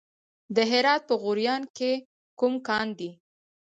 [0.55, 1.91] د هرات په غوریان کې
[2.39, 3.09] کوم کان دی؟